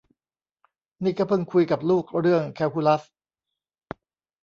[1.03, 3.01] นี่ก็เพิ่งคุยกับลูกเรื่องแคลคูลัส